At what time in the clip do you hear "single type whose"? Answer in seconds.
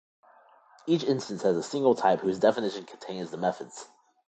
1.61-2.39